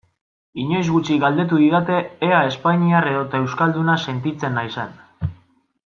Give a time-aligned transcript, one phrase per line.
[0.61, 1.99] Inoiz gutxi galdetu didate
[2.29, 4.99] ea espainiar edota euskalduna sentitzen naizen.